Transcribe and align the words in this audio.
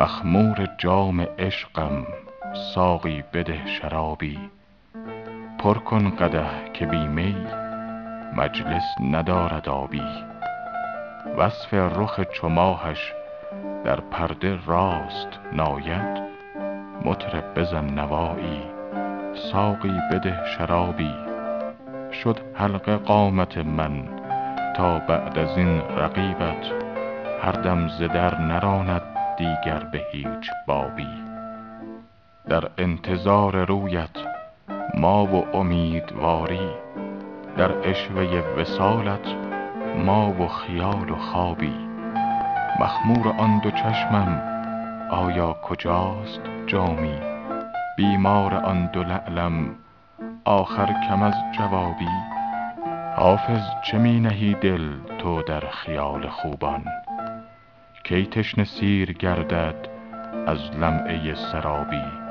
مخمور 0.00 0.68
جام 0.78 1.20
عشقم 1.20 2.06
ساقی 2.74 3.24
بده 3.32 3.66
شرابی. 3.66 4.38
پر 5.58 5.78
کن 5.78 6.10
قدح 6.10 6.72
که 6.74 6.86
بی 6.86 7.06
می 7.06 7.36
مجلس 8.36 8.82
ندارد 9.10 9.68
آبی. 9.68 10.02
وصف 11.38 11.74
رخ 11.74 12.20
چو 12.20 12.48
در 13.84 14.00
پرده 14.00 14.58
راست 14.66 15.28
ناید 15.52 16.22
مطرب 17.04 17.60
بزن 17.60 17.84
نوایی 17.84 18.62
ساقی 19.52 20.00
بده 20.12 20.38
شرابی. 20.56 21.14
شد 22.12 22.38
حلقه 22.54 22.96
قامت 22.96 23.58
من 23.58 24.08
تا 24.76 24.98
بعد 24.98 25.38
از 25.38 25.56
این 25.56 25.80
رقیبت 25.80 26.72
هر 27.42 27.52
دم 27.52 27.88
ز 27.88 28.02
در 28.02 28.40
نراند 28.40 29.19
دیگر 29.40 29.78
به 29.78 30.02
هیچ 30.12 30.50
بابی. 30.66 31.08
در 32.48 32.70
انتظار 32.78 33.64
رویت 33.64 34.16
ما 34.94 35.26
و 35.26 35.56
امیدواری 35.56 36.68
در 37.56 37.72
عشوه 37.72 38.42
وصالت 38.58 39.34
ما 40.04 40.30
و 40.30 40.48
خیال 40.48 41.10
و 41.10 41.16
خوابی. 41.16 41.74
مخمور 42.80 43.28
آن 43.38 43.58
دو 43.58 43.70
چشمم 43.70 44.42
آیا 45.10 45.52
کجاست 45.52 46.40
جامی؟ 46.66 47.18
بیمار 47.96 48.54
آن 48.54 48.86
دو 48.86 49.02
لعلم 49.02 49.74
آخر 50.44 50.86
کم 51.08 51.22
از 51.22 51.34
جوابی. 51.58 52.08
حافظ 53.16 53.62
چه 53.84 53.98
می 53.98 54.20
نهی 54.20 54.54
دل 54.54 54.88
تو 55.18 55.42
در 55.42 55.60
خیال 55.60 56.28
خوبان؟ 56.28 56.84
کی 58.04 58.26
تشنه 58.26 58.64
سیر 58.64 59.12
گردد 59.12 59.88
از 60.46 60.70
لمعه 60.70 61.34
سرابی؟ 61.34 62.29